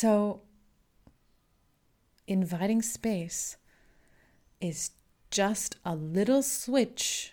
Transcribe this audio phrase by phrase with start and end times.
[0.00, 0.42] So,
[2.28, 3.56] inviting space
[4.60, 4.92] is
[5.32, 7.32] just a little switch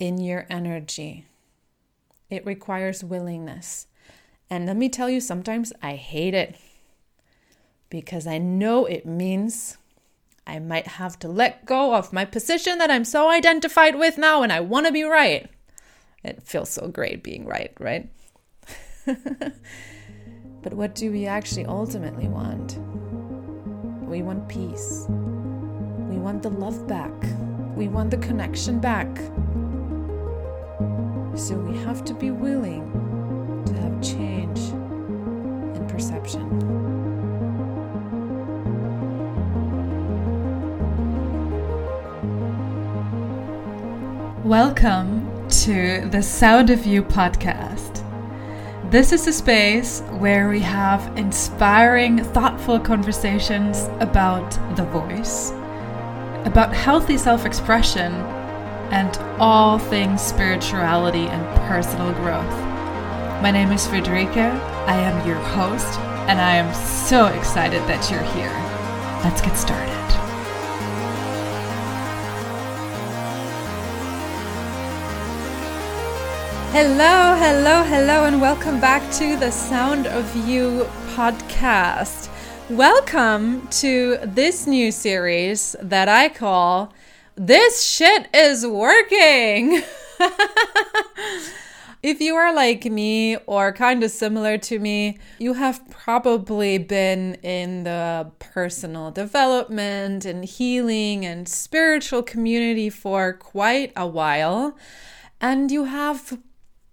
[0.00, 1.26] in your energy.
[2.28, 3.86] It requires willingness.
[4.50, 6.56] And let me tell you, sometimes I hate it
[7.88, 9.78] because I know it means
[10.44, 14.42] I might have to let go of my position that I'm so identified with now
[14.42, 15.48] and I want to be right.
[16.24, 18.10] It feels so great being right, right?
[20.66, 22.76] but what do we actually ultimately want?
[24.08, 25.06] We want peace.
[25.08, 27.12] We want the love back.
[27.76, 29.06] We want the connection back.
[31.38, 32.82] So we have to be willing
[33.66, 36.42] to have change in perception.
[44.42, 47.95] Welcome to the Sound of You podcast.
[48.96, 55.50] This is a space where we have inspiring, thoughtful conversations about the voice,
[56.46, 58.10] about healthy self expression,
[58.90, 62.50] and all things spirituality and personal growth.
[63.42, 64.38] My name is Friederike.
[64.38, 68.48] I am your host, and I am so excited that you're here.
[69.22, 69.95] Let's get started.
[76.78, 82.28] Hello, hello, hello, and welcome back to the Sound of You podcast.
[82.68, 86.92] Welcome to this new series that I call
[87.34, 89.82] This Shit is Working.
[92.02, 97.36] if you are like me or kind of similar to me, you have probably been
[97.36, 104.76] in the personal development and healing and spiritual community for quite a while.
[105.40, 106.38] And you have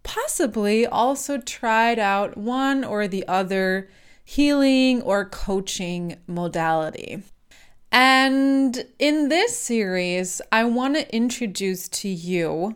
[0.04, 3.90] possibly also tried out one or the other
[4.23, 7.23] healing or coaching modality.
[7.92, 12.75] And in this series, I want to introduce to you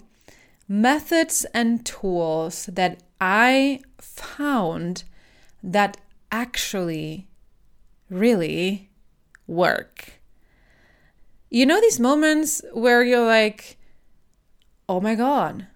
[0.67, 5.05] methods and tools that I found
[5.63, 5.97] that
[6.31, 7.27] actually
[8.09, 8.89] really
[9.47, 10.21] work.
[11.49, 13.77] You know, these moments where you're like,
[14.87, 15.67] oh my God,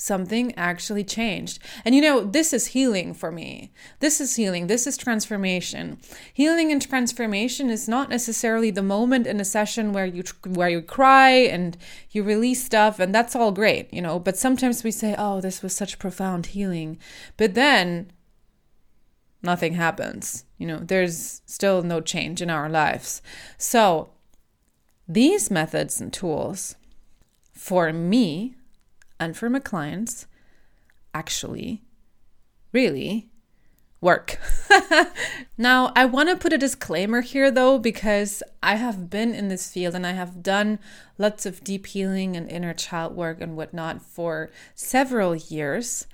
[0.00, 1.58] something actually changed.
[1.84, 3.72] And you know, this is healing for me.
[4.00, 4.66] This is healing.
[4.66, 5.98] This is transformation.
[6.32, 10.80] Healing and transformation is not necessarily the moment in a session where you where you
[10.80, 11.76] cry and
[12.10, 15.62] you release stuff and that's all great, you know, but sometimes we say, "Oh, this
[15.62, 16.98] was such profound healing."
[17.36, 18.10] But then
[19.42, 20.44] nothing happens.
[20.58, 23.22] You know, there's still no change in our lives.
[23.58, 24.10] So,
[25.08, 26.76] these methods and tools
[27.52, 28.54] for me
[29.20, 30.26] and for my clients
[31.14, 31.82] actually
[32.72, 33.28] really
[34.00, 34.38] work.
[35.58, 39.70] now, I want to put a disclaimer here though, because I have been in this
[39.70, 40.78] field and I have done
[41.18, 46.06] lots of deep healing and inner child work and whatnot for several years.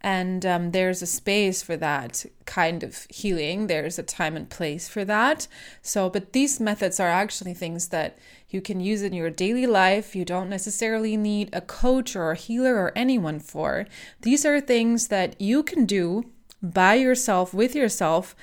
[0.00, 3.66] And um, there's a space for that kind of healing.
[3.66, 5.48] There's a time and place for that.
[5.80, 8.18] So, but these methods are actually things that
[8.54, 10.14] you can use in your daily life.
[10.14, 13.86] You don't necessarily need a coach or a healer or anyone for.
[14.22, 16.30] These are things that you can do
[16.62, 18.34] by yourself, with yourself,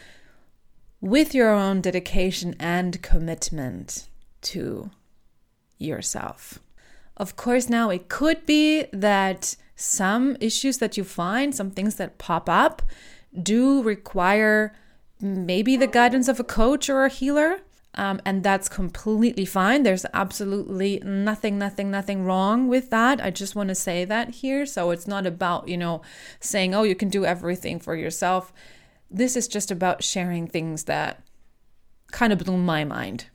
[0.99, 4.09] with your own dedication and commitment
[4.41, 4.91] to
[5.79, 6.59] yourself.
[7.17, 12.19] Of course, now it could be that some issues that you find, some things that
[12.19, 12.83] pop up,
[13.41, 14.75] do require
[15.19, 17.61] maybe the guidance of a coach or a healer.
[17.95, 19.83] Um, and that's completely fine.
[19.83, 23.21] There's absolutely nothing, nothing, nothing wrong with that.
[23.21, 24.65] I just want to say that here.
[24.65, 26.01] So it's not about, you know,
[26.39, 28.53] saying, oh, you can do everything for yourself.
[29.09, 31.21] This is just about sharing things that
[32.11, 33.25] kind of blew my mind.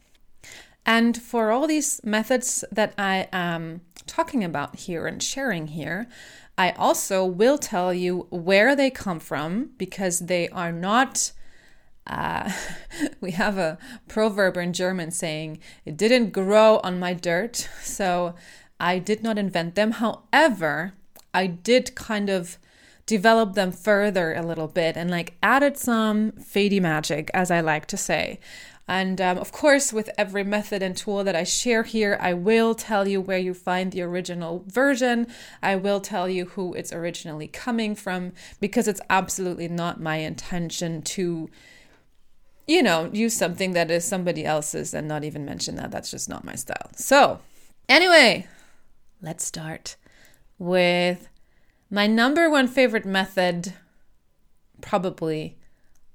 [0.87, 6.07] And for all these methods that I am talking about here and sharing here,
[6.57, 11.33] I also will tell you where they come from because they are not.
[12.07, 12.53] Uh,
[13.21, 17.69] we have a proverb in German saying, it didn't grow on my dirt.
[17.83, 18.35] So
[18.79, 19.93] I did not invent them.
[19.93, 20.93] However,
[21.33, 22.59] I did kind of
[23.07, 27.87] develop them further a little bit and like added some fady magic, as I like
[27.87, 28.39] to say.
[28.89, 32.75] And um, of course, with every method and tool that I share here, I will
[32.75, 35.27] tell you where you find the original version.
[35.63, 41.03] I will tell you who it's originally coming from because it's absolutely not my intention
[41.03, 41.51] to,
[42.67, 45.91] you know, use something that is somebody else's and not even mention that.
[45.91, 46.91] That's just not my style.
[46.97, 47.41] So,
[47.89, 48.47] anyway,
[49.23, 49.97] let's start
[50.59, 51.29] with
[51.91, 53.75] my number one favorite method,
[54.81, 55.57] probably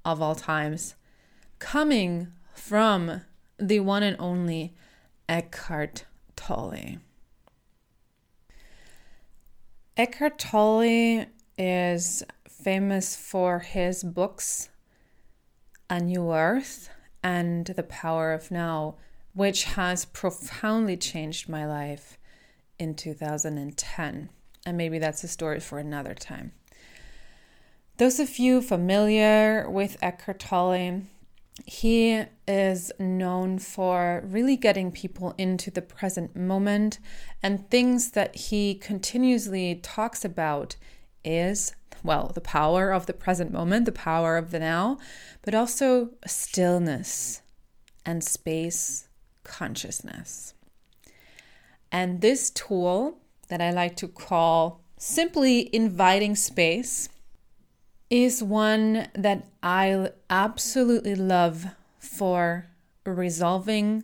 [0.03, 0.95] of all times,
[1.59, 3.21] coming from
[3.57, 4.73] the one and only
[5.29, 6.05] Eckhart
[6.35, 6.97] Tolle.
[9.95, 11.27] Eckhart Tolle
[11.57, 14.69] is famous for his books
[15.91, 16.89] A New Earth
[17.21, 18.95] and The Power of Now,
[19.33, 22.17] which has profoundly changed my life
[22.79, 24.29] in 2010.
[24.65, 26.53] And maybe that's a story for another time.
[27.97, 31.01] Those of you familiar with Eckhart Tolle,
[31.65, 36.99] he is known for really getting people into the present moment,
[37.43, 40.77] and things that he continuously talks about
[41.25, 44.97] is well, the power of the present moment, the power of the now,
[45.41, 47.41] but also stillness
[48.05, 49.07] and space
[49.43, 50.53] consciousness.
[51.91, 53.17] And this tool
[53.49, 57.09] that I like to call simply inviting space
[58.09, 61.65] is one that I absolutely love
[61.97, 62.67] for
[63.05, 64.03] resolving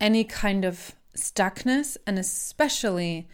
[0.00, 3.28] any kind of stuckness and especially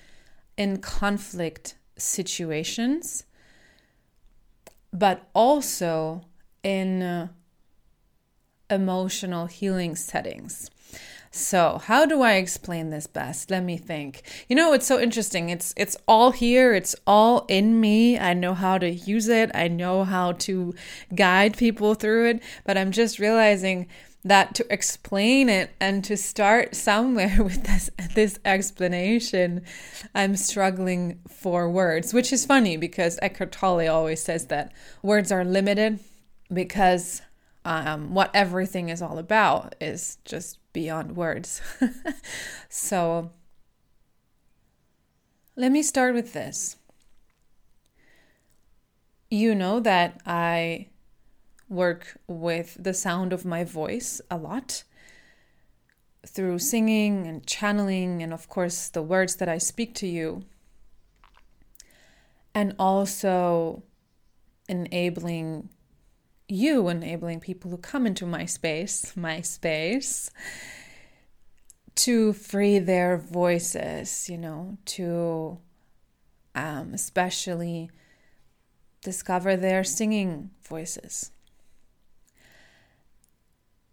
[0.56, 3.24] in conflict situations,
[4.94, 6.22] but also
[6.62, 7.28] in uh,
[8.70, 10.70] emotional healing settings.
[11.32, 13.50] So, how do I explain this best?
[13.50, 14.22] Let me think.
[14.48, 15.48] You know, it's so interesting.
[15.48, 16.74] It's it's all here.
[16.74, 18.16] It's all in me.
[18.16, 19.50] I know how to use it.
[19.52, 20.74] I know how to
[21.12, 23.88] guide people through it, but I'm just realizing
[24.24, 29.62] that to explain it and to start somewhere with this this explanation
[30.14, 34.72] i'm struggling for words which is funny because eckhart tolle always says that
[35.02, 35.98] words are limited
[36.52, 37.20] because
[37.64, 41.62] um, what everything is all about is just beyond words.
[42.68, 43.30] so
[45.56, 46.76] let me start with this.
[49.30, 50.88] You know that I
[51.74, 54.84] work with the sound of my voice a lot
[56.26, 60.44] through singing and channeling, and of course, the words that I speak to you,
[62.54, 63.82] and also
[64.68, 65.68] enabling
[66.48, 70.30] you enabling people who come into my space, my space,
[71.94, 75.58] to free their voices, you know, to
[76.54, 77.90] um, especially
[79.02, 81.30] discover their singing voices.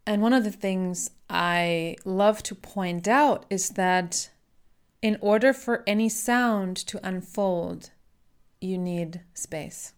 [0.06, 4.30] And one of the things I love to point out is that
[5.01, 7.92] in order for any sound to unfold,
[8.59, 9.94] you need space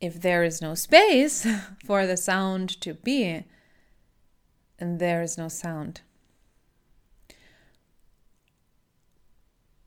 [0.00, 1.46] if there is no space
[1.84, 3.44] for the sound to be,
[4.78, 6.02] and there is no sound.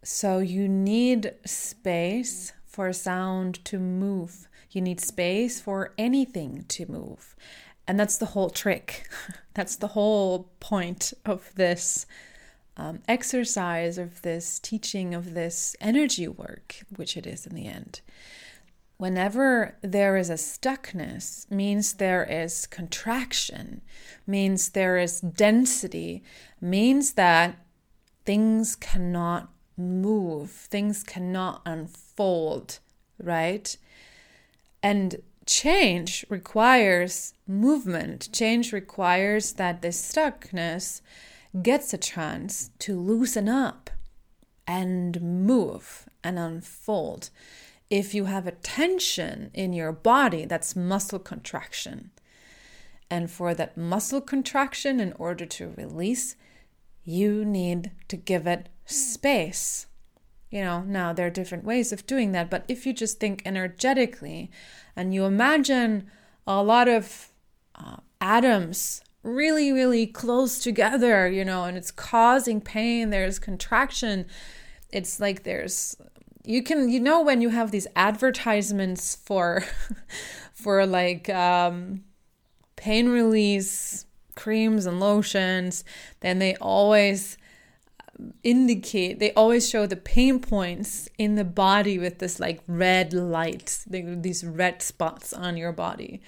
[0.04, 4.48] So you need space for sound to move.
[4.72, 7.36] You need space for anything to move.
[7.88, 9.10] And that's the whole trick.
[9.54, 12.06] that's the whole point of this
[12.78, 18.02] um, exercise, of this teaching, of this energy work, which it is in the end
[19.02, 23.82] whenever there is a stuckness means there is contraction
[24.28, 26.22] means there is density
[26.62, 27.58] means that
[28.26, 32.78] things cannot move things cannot unfold
[33.18, 33.76] right
[34.84, 35.16] and
[35.52, 41.02] change requires movement change requires that this stuckness
[41.62, 43.90] gets a chance to loosen up
[44.66, 47.30] and move and unfold
[47.92, 52.12] if you have a tension in your body, that's muscle contraction.
[53.10, 56.38] And for that muscle contraction, in order to release,
[57.04, 59.88] you need to give it space.
[60.52, 63.42] You know, now there are different ways of doing that, but if you just think
[63.46, 64.52] energetically
[64.96, 66.12] and you imagine
[66.46, 67.32] a lot of
[67.76, 74.26] uh, atoms really, really close together, you know, and it's causing pain, there's contraction.
[74.92, 75.96] It's like there's
[76.44, 79.64] you can you know when you have these advertisements for
[80.54, 82.04] for like um
[82.76, 84.06] pain release
[84.36, 85.84] creams and lotions
[86.22, 87.38] then they always
[88.44, 93.84] indicate they always show the pain points in the body with this like red light
[93.88, 96.22] these red spots on your body.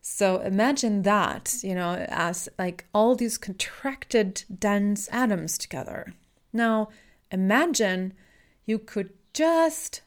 [0.00, 6.14] So imagine that you know as like all these contracted dense atoms together.
[6.52, 6.88] Now
[7.30, 8.14] imagine
[8.66, 10.02] you could just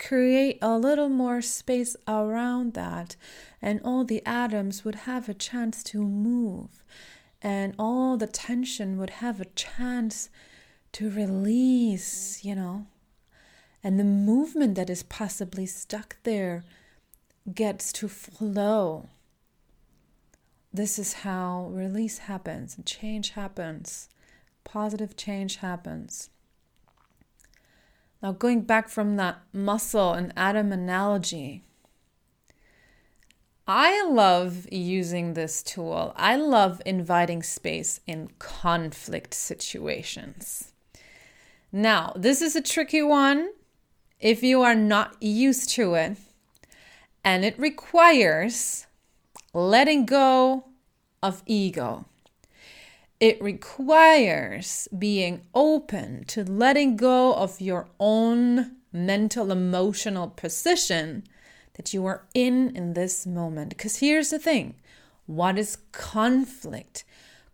[0.00, 3.16] create a little more space around that,
[3.60, 6.82] and all the atoms would have a chance to move,
[7.42, 10.28] and all the tension would have a chance
[10.92, 12.86] to release, you know.
[13.82, 16.64] And the movement that is possibly stuck there
[17.54, 19.08] gets to flow.
[20.72, 24.08] This is how release happens and change happens.
[24.64, 26.30] Positive change happens.
[28.22, 31.64] Now, going back from that muscle and atom analogy,
[33.72, 36.12] I love using this tool.
[36.16, 40.72] I love inviting space in conflict situations.
[41.70, 43.50] Now, this is a tricky one
[44.18, 46.16] if you are not used to it,
[47.22, 48.88] and it requires
[49.54, 50.64] letting go
[51.22, 52.06] of ego.
[53.20, 61.22] It requires being open to letting go of your own mental, emotional position
[61.80, 63.70] that you are in in this moment.
[63.70, 64.74] Because here's the thing
[65.24, 67.04] what is conflict?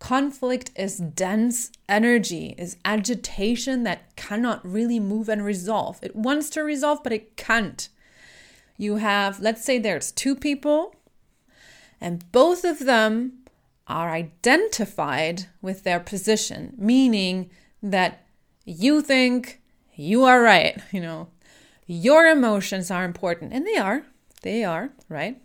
[0.01, 6.01] Conflict is dense energy, is agitation that cannot really move and resolve.
[6.03, 7.89] It wants to resolve, but it can't.
[8.77, 10.97] You have, let's say there's two people,
[12.01, 13.45] and both of them
[13.87, 17.49] are identified with their position, meaning
[17.81, 18.27] that
[18.65, 19.63] you think
[19.95, 21.29] you are right, you know,
[21.87, 24.03] your emotions are important, and they are,
[24.47, 25.43] they are, right?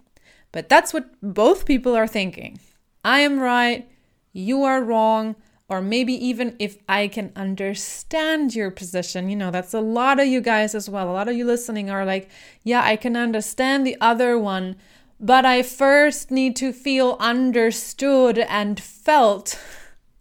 [0.51, 2.59] But that's what both people are thinking.
[3.03, 3.89] I am right,
[4.31, 5.35] you are wrong,
[5.67, 10.27] or maybe even if I can understand your position, you know, that's a lot of
[10.27, 11.09] you guys as well.
[11.09, 12.29] A lot of you listening are like,
[12.63, 14.75] yeah, I can understand the other one,
[15.19, 19.59] but I first need to feel understood and felt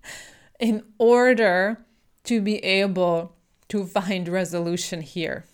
[0.60, 1.84] in order
[2.24, 3.36] to be able
[3.68, 5.44] to find resolution here.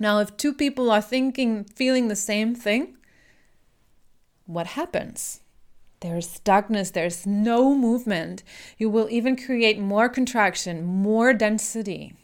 [0.00, 2.96] Now, if two people are thinking, feeling the same thing,
[4.46, 5.42] what happens?
[6.00, 8.42] There's stuckness, there's no movement.
[8.78, 12.14] You will even create more contraction, more density.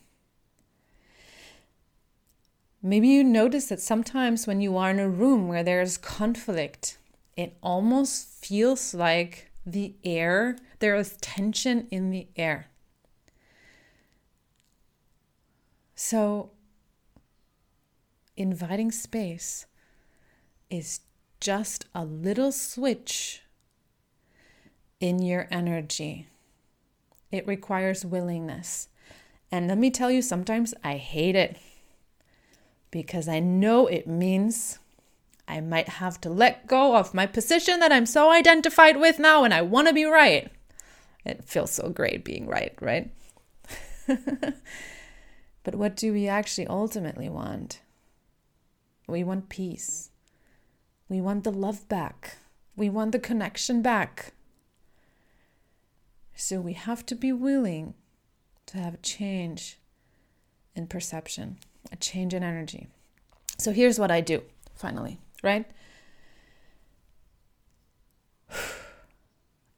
[2.82, 6.96] Maybe you notice that sometimes when you are in a room where there's conflict,
[7.36, 12.68] it almost feels like the air, there is tension in the air.
[15.94, 16.52] So,
[18.36, 19.66] inviting space
[20.70, 21.00] is
[21.40, 23.42] just a little switch
[25.00, 26.26] in your energy.
[27.30, 28.88] It requires willingness.
[29.50, 31.56] And let me tell you, sometimes I hate it
[32.90, 34.78] because I know it means
[35.48, 39.44] I might have to let go of my position that I'm so identified with now
[39.44, 40.50] and I want to be right.
[41.24, 43.10] It feels so great being right, right?
[44.06, 47.80] but what do we actually ultimately want?
[49.06, 50.10] We want peace.
[51.08, 52.38] We want the love back.
[52.76, 54.32] We want the connection back.
[56.34, 57.94] So we have to be willing
[58.66, 59.78] to have a change
[60.74, 61.58] in perception
[61.92, 62.88] a change in energy.
[63.58, 64.42] So here's what I do
[64.74, 65.64] finally, right?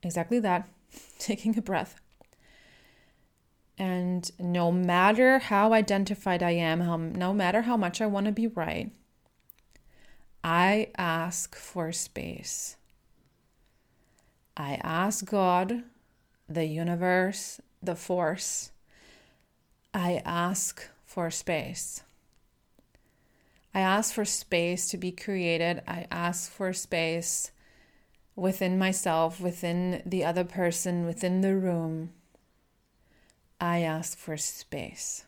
[0.02, 0.68] exactly that,
[1.18, 2.00] taking a breath.
[3.76, 8.32] And no matter how identified I am, how, no matter how much I want to
[8.32, 8.90] be right,
[10.50, 12.76] I ask for space.
[14.57, 15.83] I ask God,
[16.49, 18.71] the universe, the force,
[19.93, 22.02] I ask for space.
[23.75, 25.83] I ask for space to be created.
[25.87, 27.50] I ask for space
[28.35, 32.14] within myself, within the other person, within the room.
[33.61, 35.26] I ask for space.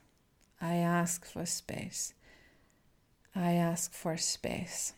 [0.63, 2.15] I ask for space.
[3.37, 4.95] I ask for space.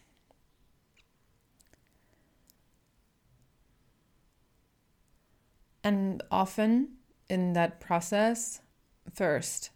[5.85, 6.89] And often
[7.29, 8.61] in that process,
[9.13, 9.71] first,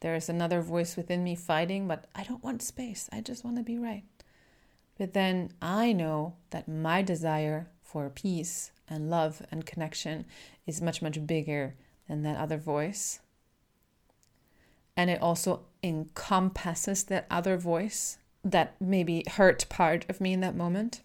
[0.00, 3.08] there's another voice within me fighting, but I don't want space.
[3.12, 4.04] I just want to be right.
[4.98, 10.24] But then I know that my desire for peace and love and connection
[10.66, 11.76] is much, much bigger
[12.08, 13.20] than that other voice.
[14.96, 20.56] And it also encompasses that other voice that maybe hurt part of me in that
[20.56, 21.02] moment.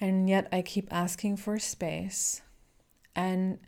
[0.00, 2.42] And yet I keep asking for space.
[3.14, 3.58] And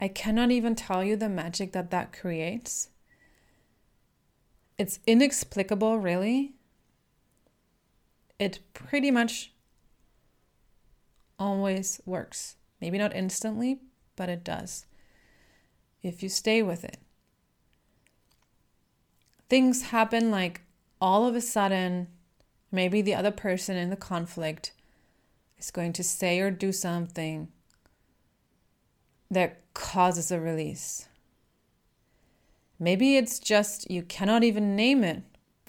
[0.00, 2.88] I cannot even tell you the magic that that creates.
[4.78, 6.54] It's inexplicable, really.
[8.38, 9.52] It pretty much
[11.38, 12.56] always works.
[12.80, 13.80] Maybe not instantly,
[14.16, 14.86] but it does.
[16.02, 16.98] If you stay with it.
[19.48, 20.62] Things happen like
[21.00, 22.08] all of a sudden,
[22.70, 24.72] maybe the other person in the conflict
[25.62, 27.48] is going to say or do something
[29.30, 31.08] that causes a release.
[32.78, 35.22] Maybe it's just you cannot even name it,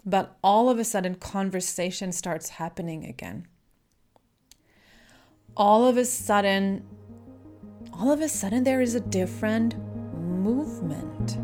[0.03, 3.47] but all of a sudden, conversation starts happening again.
[5.55, 6.83] All of a sudden,
[7.93, 9.77] all of a sudden, there is a different
[10.15, 11.37] movement.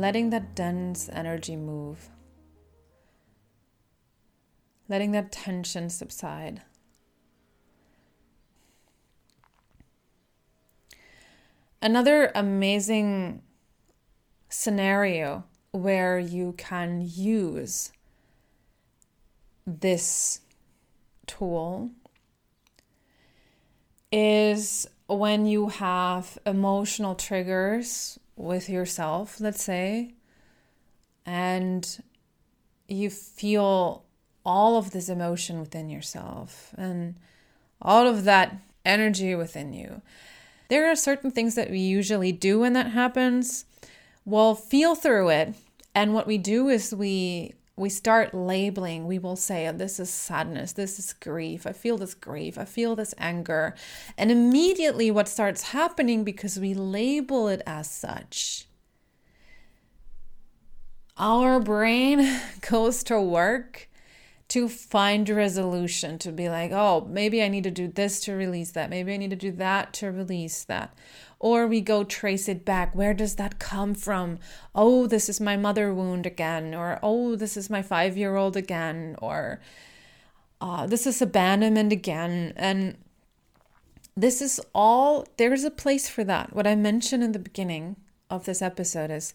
[0.00, 2.08] Letting that dense energy move,
[4.88, 6.62] letting that tension subside.
[11.82, 13.42] Another amazing
[14.48, 17.92] scenario where you can use
[19.66, 20.40] this
[21.26, 21.90] tool
[24.10, 30.14] is when you have emotional triggers with yourself, let's say,
[31.26, 32.02] and
[32.88, 34.04] you feel
[34.44, 37.14] all of this emotion within yourself and
[37.80, 40.00] all of that energy within you.
[40.68, 43.64] There are certain things that we usually do when that happens.
[44.24, 45.54] We'll feel through it.
[45.94, 49.06] And what we do is we we start labeling.
[49.06, 50.72] We will say, oh, This is sadness.
[50.72, 51.66] This is grief.
[51.66, 52.58] I feel this grief.
[52.58, 53.74] I feel this anger.
[54.18, 58.66] And immediately, what starts happening because we label it as such,
[61.16, 63.88] our brain goes to work
[64.50, 68.72] to find resolution, to be like, oh, maybe I need to do this to release
[68.72, 68.90] that.
[68.90, 70.92] Maybe I need to do that to release that.
[71.38, 72.92] Or we go trace it back.
[72.94, 74.40] Where does that come from?
[74.74, 76.74] Oh, this is my mother wound again.
[76.74, 79.14] Or, oh, this is my five year old again.
[79.22, 79.60] Or,
[80.60, 82.52] uh, this is abandonment again.
[82.56, 82.98] And
[84.16, 86.56] this is all, there's a place for that.
[86.56, 87.96] What I mentioned in the beginning
[88.28, 89.32] of this episode is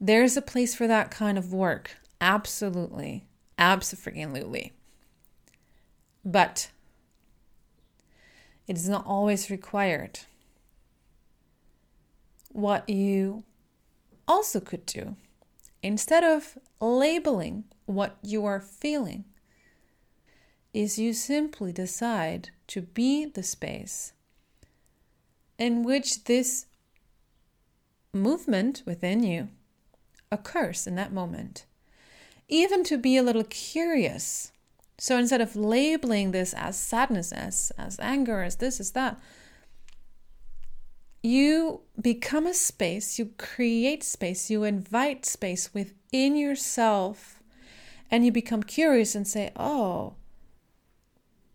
[0.00, 1.98] there's a place for that kind of work.
[2.18, 3.26] Absolutely.
[3.58, 4.72] Absolutely.
[6.24, 6.70] But
[8.68, 10.20] it is not always required.
[12.52, 13.44] What you
[14.26, 15.16] also could do,
[15.82, 19.24] instead of labeling what you are feeling,
[20.72, 24.12] is you simply decide to be the space
[25.58, 26.66] in which this
[28.12, 29.48] movement within you
[30.30, 31.64] occurs in that moment
[32.48, 34.52] even to be a little curious.
[34.96, 39.20] So instead of labeling this as sadness, as, as anger, as this, as that,
[41.22, 47.42] you become a space, you create space, you invite space within yourself,
[48.10, 50.14] and you become curious and say, Oh,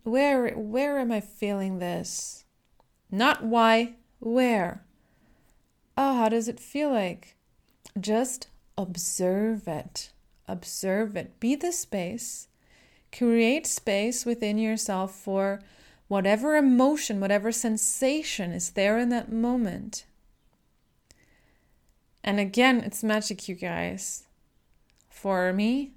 [0.04, 2.46] where where am I feeling this?
[3.10, 4.84] Not why, where?
[5.98, 7.36] Oh, how does it feel like?
[8.00, 10.12] Just observe it
[10.48, 12.48] observe it, be the space,
[13.12, 15.62] create space within yourself for
[16.08, 20.06] whatever emotion, whatever sensation is there in that moment.
[22.24, 24.24] And again, it's magic, you guys.
[25.10, 25.94] For me,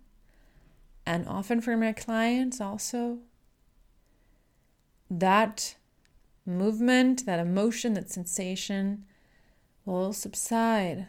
[1.05, 3.19] and often for my clients also,
[5.09, 5.77] that
[6.45, 9.05] movement, that emotion, that sensation
[9.85, 11.07] will subside.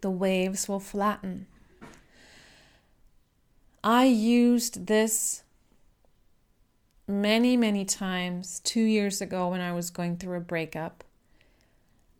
[0.00, 1.46] The waves will flatten.
[3.82, 5.42] I used this
[7.06, 11.04] many, many times two years ago when I was going through a breakup.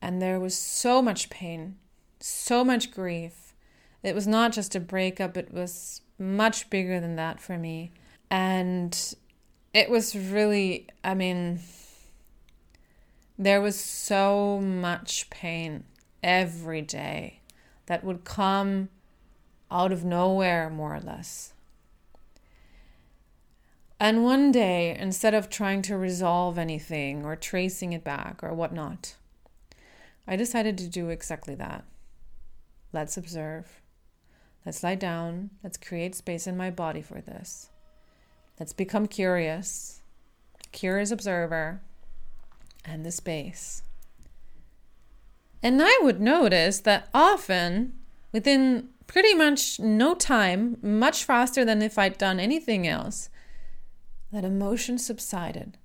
[0.02, 1.76] And there was so much pain,
[2.18, 3.54] so much grief.
[4.02, 7.92] It was not just a breakup, it was much bigger than that for me.
[8.30, 8.96] And
[9.74, 11.60] it was really, I mean,
[13.38, 15.84] there was so much pain
[16.22, 17.40] every day
[17.86, 18.88] that would come
[19.70, 21.52] out of nowhere, more or less.
[23.98, 29.16] And one day, instead of trying to resolve anything or tracing it back or whatnot,
[30.26, 31.84] I decided to do exactly that.
[32.92, 33.82] Let's observe.
[34.64, 35.50] Let's lie down.
[35.62, 37.68] Let's create space in my body for this.
[38.58, 40.00] Let's become curious,
[40.72, 41.80] curious observer,
[42.84, 43.82] and the space.
[45.62, 47.94] And I would notice that often
[48.32, 53.28] within pretty much no time, much faster than if I'd done anything else,
[54.30, 55.76] that emotion subsided.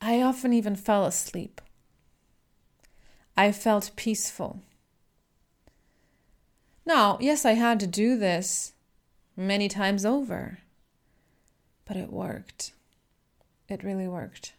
[0.00, 1.60] I often even fell asleep.
[3.36, 4.62] I felt peaceful.
[6.84, 8.72] Now, yes, I had to do this
[9.36, 10.58] many times over,
[11.84, 12.72] but it worked.
[13.68, 14.54] It really worked.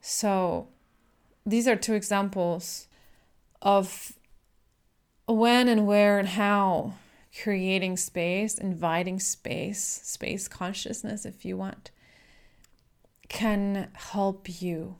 [0.00, 0.66] So,
[1.46, 2.88] these are two examples
[3.60, 4.14] of
[5.32, 6.94] when and where and how
[7.42, 11.90] creating space, inviting space, space consciousness, if you want,
[13.28, 14.96] can help you.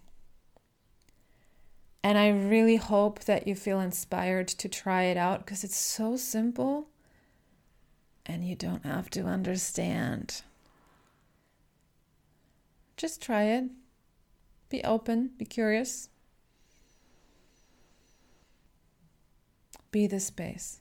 [2.02, 6.16] And I really hope that you feel inspired to try it out because it's so
[6.16, 6.88] simple
[8.26, 10.42] and you don't have to understand.
[12.96, 13.64] Just try it.
[14.68, 16.08] Be open, be curious.
[19.92, 20.80] Be the space.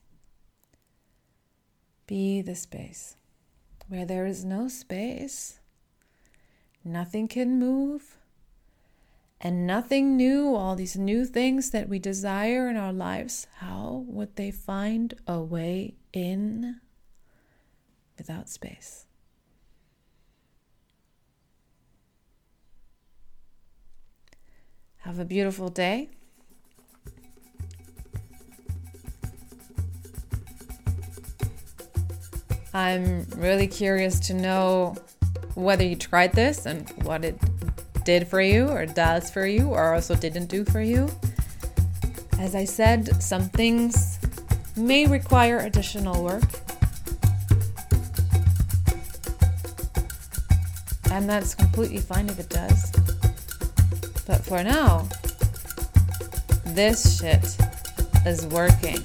[2.08, 3.18] Be the space.
[3.88, 5.60] Where there is no space,
[6.84, 8.18] nothing can move,
[9.42, 14.38] and nothing new, all these new things that we desire in our lives, how would
[14.38, 16.80] they find a way in
[18.18, 19.08] without space?
[25.00, 26.12] Have a beautiful day.
[32.74, 34.96] I'm really curious to know
[35.56, 37.38] whether you tried this and what it
[38.06, 41.10] did for you or does for you or also didn't do for you.
[42.40, 44.20] As I said, some things
[44.78, 46.44] may require additional work.
[51.12, 52.92] And that's completely fine if it does.
[54.26, 55.10] But for now,
[56.68, 57.58] this shit
[58.26, 59.00] is working.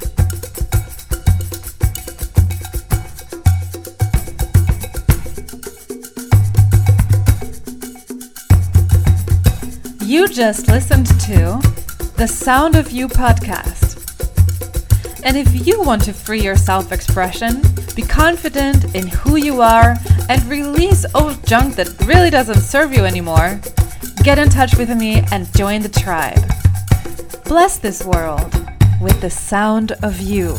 [10.07, 11.59] You just listened to
[12.16, 13.99] the Sound of You podcast.
[15.25, 17.61] And if you want to free your self expression,
[17.97, 19.97] be confident in who you are,
[20.29, 23.61] and release old junk that really doesn't serve you anymore,
[24.23, 26.38] get in touch with me and join the tribe.
[27.45, 28.55] Bless this world
[29.01, 30.57] with the sound of you.